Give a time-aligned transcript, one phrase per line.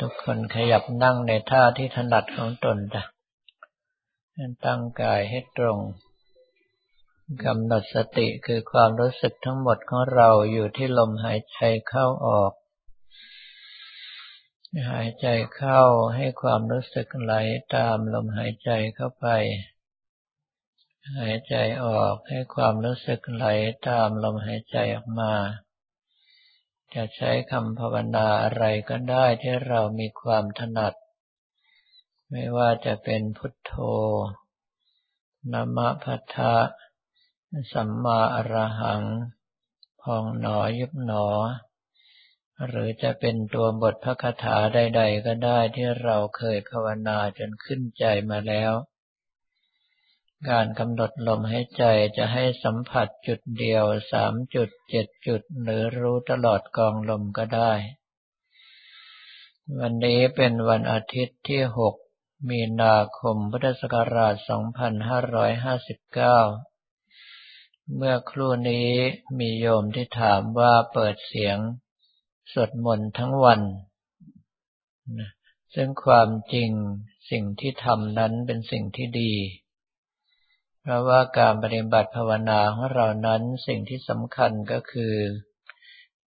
[0.00, 3.02] ทุกคนขยับนั่งในท่าที่ถนัดของตนจ้ะ
[4.64, 5.78] ตั้งกายให้ตรง
[7.44, 12.52] กำหนดสติคือความรู้สึกทั้งหมดของเราอยู่ที่ลมหายใจเข้าออก
[14.90, 15.80] หายใจเข้า
[16.16, 17.34] ให้ความรู้สึกไหล
[17.76, 19.26] ตามลมหายใจเข้าไป
[21.18, 21.54] หายใจ
[21.84, 23.46] ออกให้ความรู้สึกไหล
[23.88, 25.34] ตามลมหายใจออกมา
[26.94, 30.94] จะใช้คำภาวนาอะไรก็ได้ที่เรามีความถนัด
[32.30, 33.72] ไม่ว่าจะเป็นพุทโธ
[35.52, 36.54] นามะพัทธะ
[37.72, 39.02] สัมมาอรหัง
[40.02, 41.26] พองหนอยุบหนอ
[42.68, 48.72] หรือจะเป็นตัวบทพระคาถาใด ๆ ก็ได้ที่เราเคยภาวนาจนขึ้นใจมาแล้ว
[50.50, 51.82] การกำหนดลมหายใจ
[52.16, 57.72] จะให้สัมผัสจุดเดียวสามจุดเจ็ดจุด หรือรู้ตลอดกองลมก็ได้
[59.80, 61.94] วันนี้เป็นวันอาทิตย์ที่หก
[62.50, 64.46] มีนาคมพุทธศักราช 2559
[67.96, 68.90] เมื่อครู่นี้
[69.38, 71.58] มีโยมที่ถามว่าเปิดเสียง
[72.52, 73.60] สวดมนต์ทั้งวัน
[75.74, 76.70] ซึ่งความจริง
[77.30, 79.32] สิ่งที่ทำนั้นเป็นสิ่งที่ดี
[80.86, 85.14] เพราะว่าการปฏิบัติภาวนาของเรานั้นสิ่งที่สำคัญก็คือ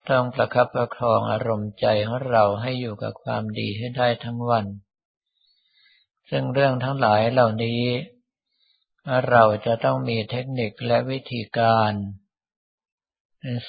[0.10, 4.66] ต้องประคับประคองอารมณ์ใจของเราให้อยู่กับความดีให้ได้ทั้งวัน
[6.30, 7.84] ซึ่งเรื่องทั้งหลายเหล่านี้
[9.30, 11.94] เราจะต้องมีเทคนิคและวิธีการ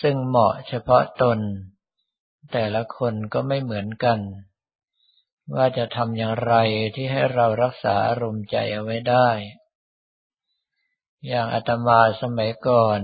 [0.00, 1.38] ซึ่งเหมาะเฉพาะตน
[2.52, 4.18] แต่ละคนก็ไม่เหมือนกัน
[5.54, 6.54] ว่าจะทำอย่างไร
[6.94, 9.28] ที่ให้เรารักษาอารมณ์ใจเอาไว้ได้
[11.26, 13.00] อย่างอาตมาสมัยก่อน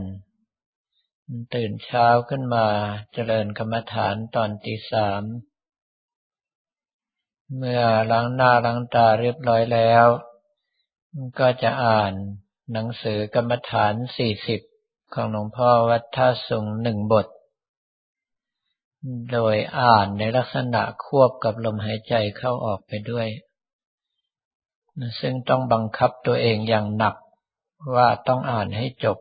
[1.54, 2.66] ตื่นเช้าขึ้นมา
[3.12, 5.22] เจริญกรรมฐานตอนตีสาม
[7.56, 10.06] เมื่อล้างหน้าล้างตาเรียบร้อยแล้ว
[11.38, 12.12] ก็จะอ่าน
[12.72, 14.60] หนังสือกรรมฐานสี่สิบ
[15.14, 17.26] ของหลวงพ่อวัดท่าสุงหนึ่งบท
[19.32, 23.28] โดยอ่านในลักษณะควบกับลมหายใจเข้าออกไปด้วย
[25.20, 27.14] ซึ่งต้องบังคับตัวเองอย่างหนัก
[27.94, 29.18] ว่าต้องอ่านให้จบ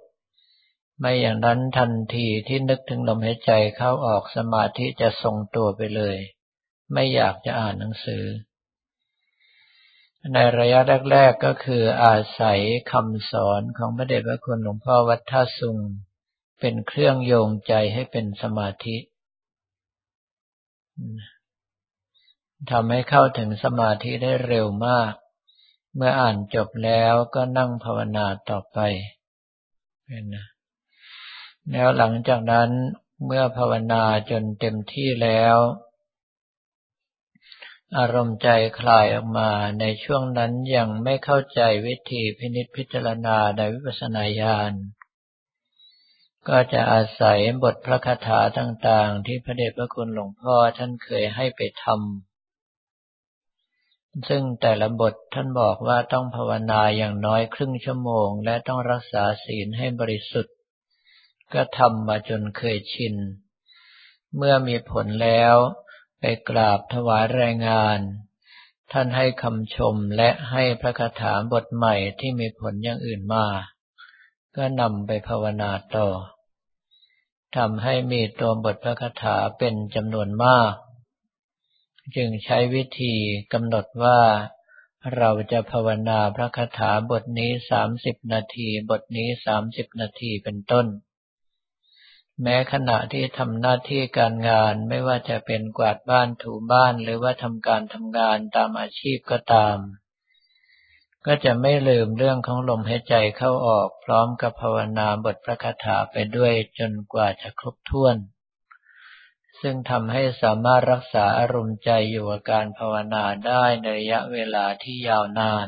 [1.00, 6.18] ไม่อย่างนั้นทันทีที่นึกถึงลมหายใจเข้าออกสมาธิจะทรงตัวไปเลย
[6.94, 8.24] ไม่อยากจะอ่านหนังสือ
[10.34, 10.80] ในระยะ
[11.12, 12.60] แรก ๆก็คืออาศัย
[12.92, 15.78] คำสอนของพระเดชพระคุณหลวงพ่อวัดท่าสุง
[16.60, 18.98] เป็นเครื่องโยงใจให้เป็นสมาธิ
[22.72, 25.14] ทำให้เข้าถึงสมาธิได้เร็วมาก
[25.96, 28.80] เมื่ออ่านจบแล้วก็นั่งภาวนาต่อไป
[30.36, 30.46] นะ
[31.72, 32.70] แล้วหลังจากนั้น
[33.26, 35.58] เมื่อภาวนาจนเต็มที่แล้ว
[37.98, 38.50] อารมณ์ใจ
[38.80, 44.74] คลายออกมาในช่วงนั้นยังไม่เข้าใจวิธีพินิจพิจารณาในวิปัสสนาญาณ
[46.48, 52.33] ก็จะอาศัยบทพระคาถาต่างๆ ที่พระเดชพระคุณหลวงพ่อท่านเคยให้ไปทำ
[54.28, 60.56] ซึ่งแต่ละบทท่านบอกว่าต้องภาวนาอย่างน้อยครึ่งชั่วโมง และต้องรักษาศีลให้บริสุทธิ์
[61.54, 63.16] ก็ทำมาจนเคยชิน
[64.36, 65.56] เมื่อมีผลแล้ว
[66.20, 68.00] ไปกราบถวายรายงาน
[68.92, 73.46] ท่านให้คำชมและให้พระคาถาบทใหม่ที่มีผลอย่างอื่นมา
[74.56, 76.08] ก็นำไปภาวนาต่อ
[77.58, 80.74] ทำให้มีตัวบทพระคาถาเป็นจำนวนมาก
[82.16, 83.16] จึงใช้วิธี
[83.54, 84.20] กำหนดว่า
[85.18, 90.88] เราจะภาวนาพระคาถาบทนี้สามสิบนาที บทนี้สามสิบนาทีเป็นต้น
[92.42, 99.78] แม้ขณะที่ทำหน้าที่การงานไม่ว่าจะเป็นกวาดบ้านถูบ้านหรือว่าทำการทำงานตามอาชีพก็ตาม
[101.26, 108.16] ก็จะไม่ลืมเรื่องของลมหายใจเข้าออก พร้อมกับภาวนาบทพระคาถาไปด้วยจนกว่าจะครบถ้วน
[109.64, 115.68] ซึ่งทำให้สามารถรักษาอารมณ์ใจอยู่กับการภาวนาได้ในระยะเวลาที่ยาวนาน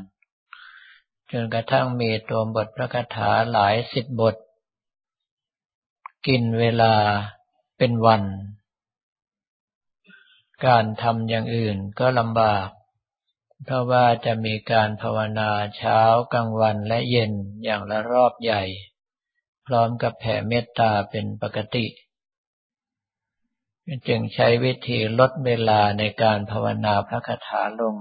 [1.31, 4.35] จนกระทั่งมีตัวบทพระคาถาหลายสิบบท
[6.27, 6.95] กินเวลา
[7.77, 8.23] เป็นวัน
[10.65, 12.69] การทำอย่างอื่นก็ลำบาก
[13.63, 15.99] เพราะว่าจะมีการภาวนาเช้า
[16.33, 17.31] กลางวันและเย็น
[17.63, 18.63] อย่างละรอบใหญ่
[19.67, 21.85] พร้อมกับแผ่เมตตาเป็นปกติ
[24.07, 27.95] จึงใช้วิธีลดเวลาในการภาวนาพระคาถาลง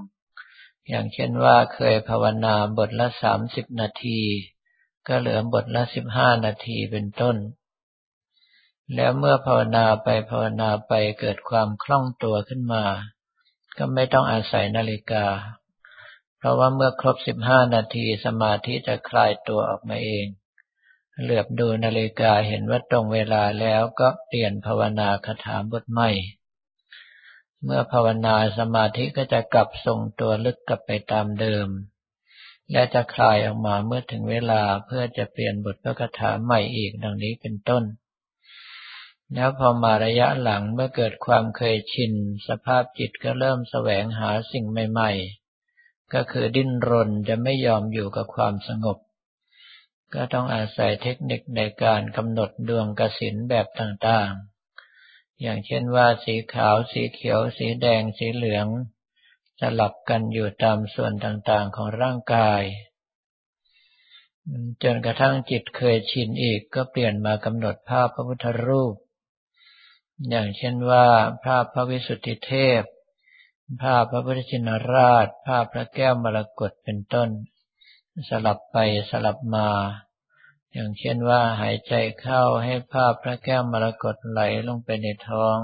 [0.88, 4.20] อย่างเช่นว่าเคยภาวนาบทละสามสิบนาที
[5.06, 7.36] ก็เหลือบทละสิบห้านาทีเป็นต้น
[8.94, 12.84] แล้วเมื่อภาวนาไปภาวนาไปเกิดความคล่องตัวขึ้นมา
[13.78, 15.26] ก็ไม่ต้องอาศัยนาฬิกา
[16.38, 20.26] เพราะว่าเมื่อครบสิบห้านาทีสมาธิจะคลายตัวออกมาเอง
[21.22, 26.10] เหลือบดูนาฬิกาเห็นว่าตรงเวลาแล้วก็เปลี่ยนภาวนาคาถาบทใหม่
[27.64, 31.68] เมื่อภาวนาสมาธิก็จะกลับทรงตัวลึกกลับไปตามเดิม
[32.72, 37.84] และจะคลายออกมาเมื่อถึงเวลาเพื่อจะเปลี่ยนบทพระคาถาใหม่อีกดังนี้เป็นต้น
[39.34, 42.12] แล้วพอมาระยะหลังเมื่อเกิดความเคยชิน
[42.48, 45.10] สภาพจิตก็เริ่มแสวงหาสิ่งใหม่
[45.62, 48.98] ๆ ก็คือดิ้นรนจะไม่ยอมอยู่กับความสงบ
[50.14, 58.66] ก็ต้องอาศัยเทคนิคในการกำหนดดวงกสินแบบต่างๆ อย่างเช่นว่าสีขาว สีเขียว สีแดง สีเหลือง
[59.60, 62.62] สลับกันอยู่ตามส่วนต่างๆของร่างกาย
[64.82, 68.94] จนกระทั่งจิตเคยชินอีกก็เปลี่ยนมากำหนดภาพพระพุทธรูป
[70.30, 71.06] อย่างเช่นว่า
[71.44, 72.82] ภาพพระวิสุทธิเทพ
[73.82, 77.28] ภาพพระพุทธชินราช ภาพพระแก้วมรกตเป็นต้น
[78.28, 78.76] สลับไป
[79.10, 79.68] สลับมา
[80.76, 85.56] อย่างเช่นว่าหายใจเข้าให้ภาพพระแก้วมรกตไหลลงไปในท้อง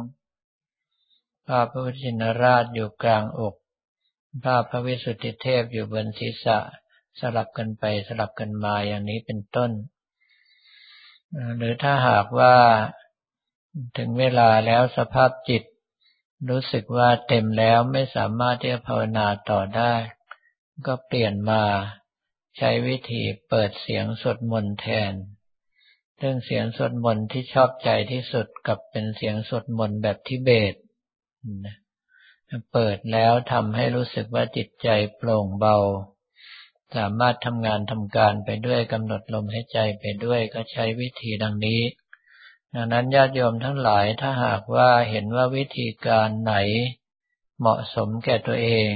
[1.47, 3.55] ภาพพระพุทธชินราชอยู่กลางอก
[4.45, 6.59] ภาพพระวิสุทธิเทพอยู่บนศีรษะ
[7.21, 9.71] สลับกันไปสลับกันมาอย่างนี้เป็นต้น
[11.57, 12.55] หรือถ้าหากว่า
[13.97, 15.63] ถึงเวลาแล้วสภาพจิต
[16.51, 19.95] รู้สึกว่าเต็มแล้วไม่สามารถที่จะภาวนาต่อได้
[20.87, 21.63] ก็เปลี่ยนมา
[22.59, 25.15] ใช้วิธีเปิดเสียงสวดมนต์แทน
[26.19, 30.75] เรื่องเสียงสวดมนต์ที่ชอบใจที่สุดกับเป็นเสียงสวดมนต์แบบทิเบต
[32.73, 35.77] เปิดแล้วทำให้รู้สึกว่าจิตใจโปร่งเบา
[36.97, 41.81] สามารถทำงานทำการไปด้วยกำหนดลมให้ใจไปด้วยก็ใช้วิธีดังนี้
[42.75, 46.55] ดังนั้นญาติโยมทั้งหลายถ้าหากว่าเห็นว่าวิธีการไหน
[47.59, 48.93] เหมาะสมแก่ตัวเอง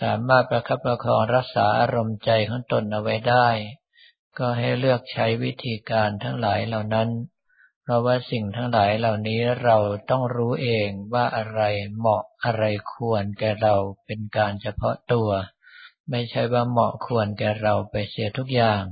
[0.00, 3.48] สามารถประคับประคองรักษาอารมณ์ใจของตนเอาไว้ได้
[4.38, 7.08] ก็ให้เลือกใช้วิธีการทั้งหลายเหล่านั้น
[7.82, 9.76] เพราะว่าสิ่งทั้งหลายเหล่านี้เรา
[10.10, 11.60] ต้องรู้เองว่าอะไร
[11.96, 13.74] เหมาะอะไรควรแก่เรา
[14.06, 15.30] เป็นการเฉพาะตัว
[16.10, 18.84] ไม่ใช่ว่าเหมาะควรแก่เราไปเสียทุกอย่าง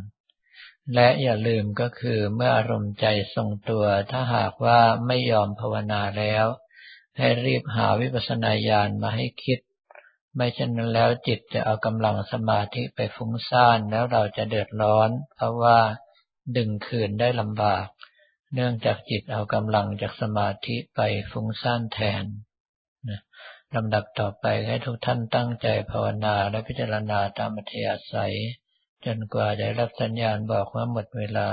[0.94, 6.46] และอย่าลืมก็คือเมื่ออารมณ์ใจทรงตัวถ้าหากว่าไม่ยอมภาวนาแล้ว
[7.18, 9.58] ให้รีบหาวิปัสสนาญาณมาให้คิด
[10.36, 15.78] ไม่เช่นนั้นแล้วจิตจะเอากำลังสมาธิไปฟุ้งซ่านแล้วเราจะเดือดร้อน เพราะว่า
[16.56, 17.86] ดึงคืนได้ลำบาก
[18.54, 21.00] เนื่องจากจิตเอากำลังจากสมาธิไป
[21.30, 22.24] ฟุ้งซ่านแทน
[23.76, 28.36] ลำดับต่อไปให้ทุกท่านตั้งใจภาวนาและพิจารณาตามอัธยาศัย
[29.04, 31.48] จนกว่าได้รับสัญญาณบอกว่าหมดเวลา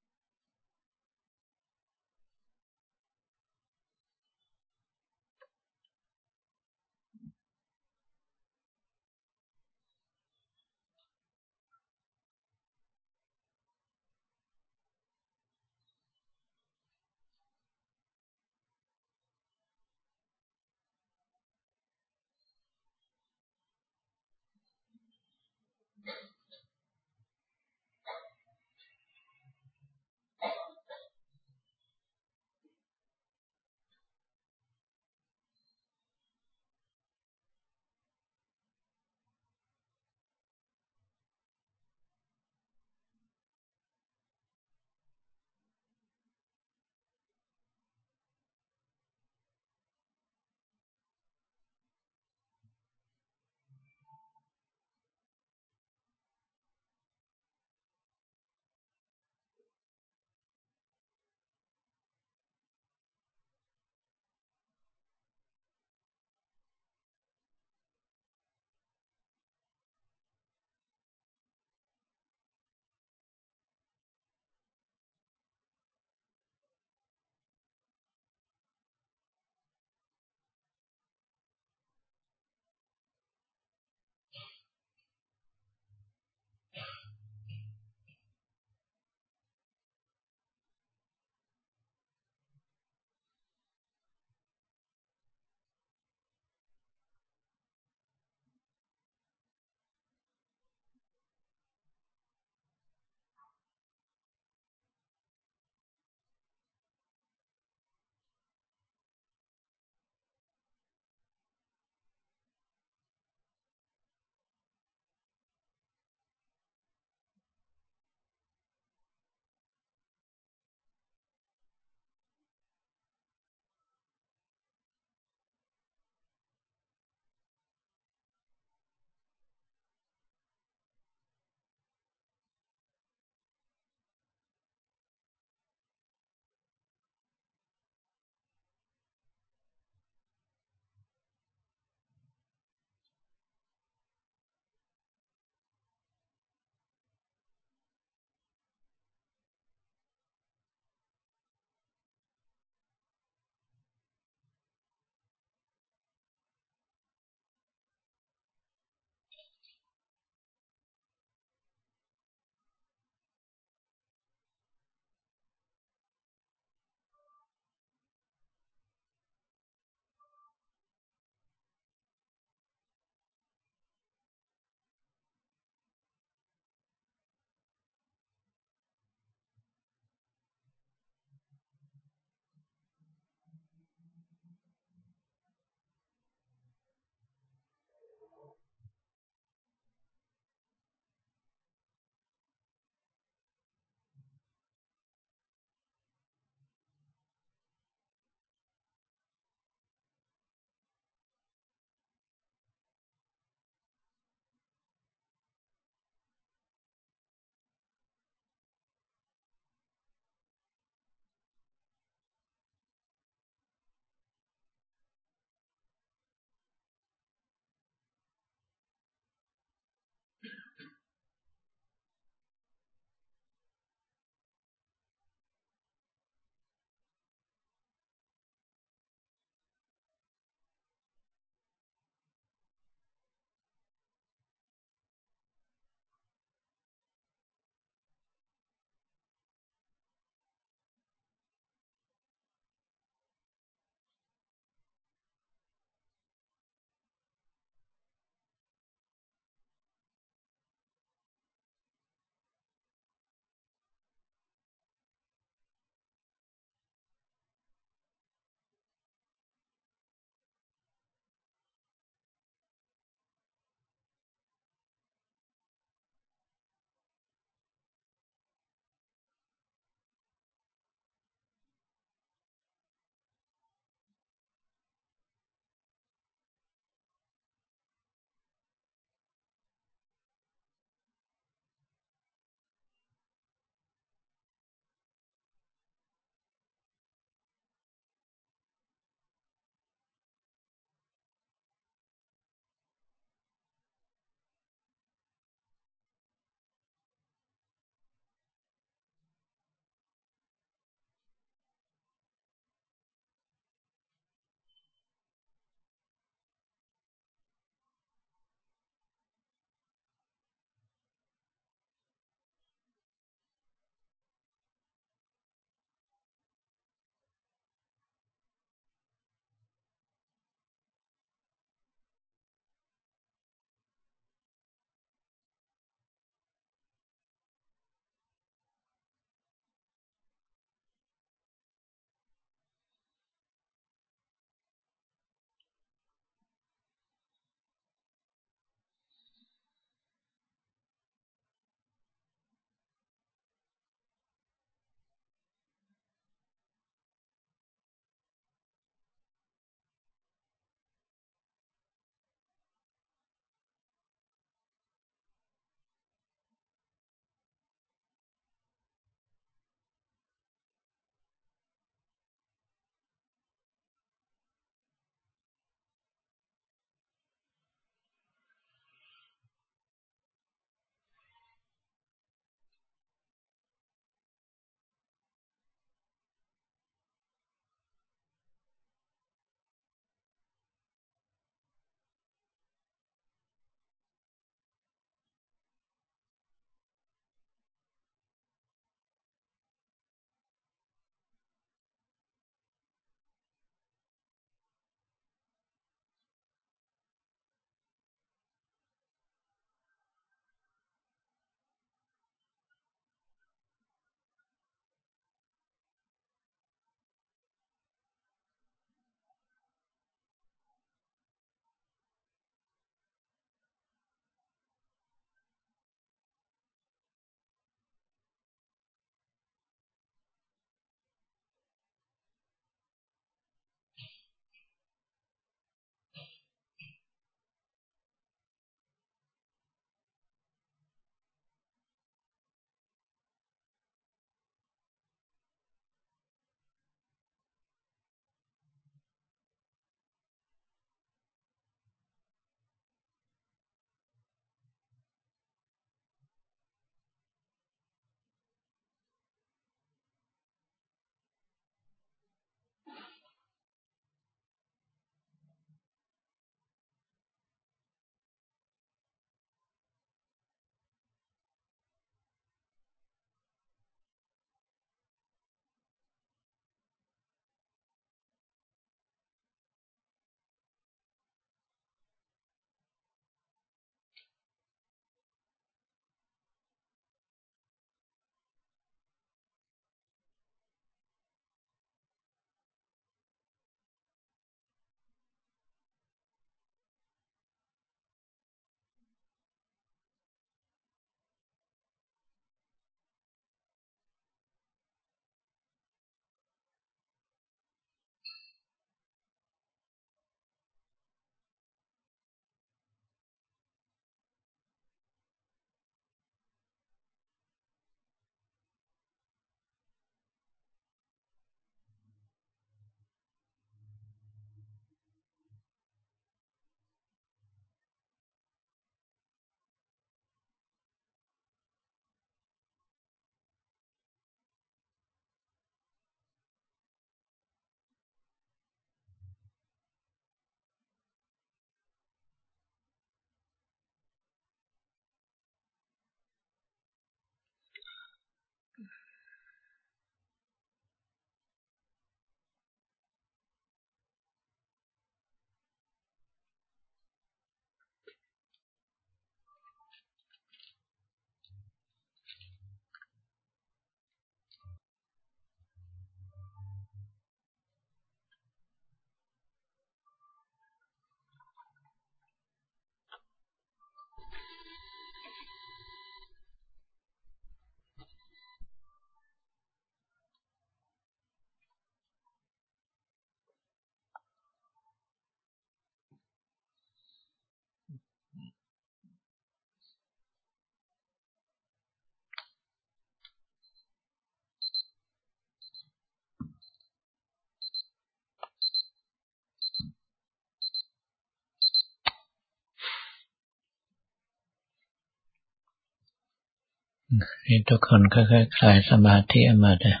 [597.44, 600.00] ให้ทุกคนค่อยๆคลายสมาธิมาเถอะ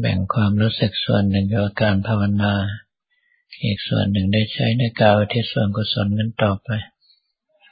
[0.00, 2.54] แบ่งความรู้สึกส่วนหนึ่งกับการภาวนา
[3.62, 6.68] อีกส่วนหนึ่งได้ใช้ในการที่ส่วนกุศลนั้นต่อไป